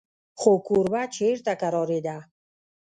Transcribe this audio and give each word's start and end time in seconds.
خو 0.39 0.51
کوربه 0.67 1.01
چېرته 1.15 1.53
کرارېده. 1.61 2.17